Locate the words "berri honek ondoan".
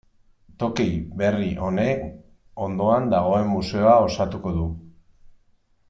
1.19-3.07